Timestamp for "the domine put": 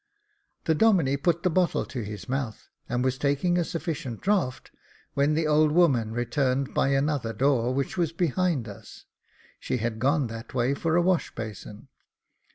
0.65-1.43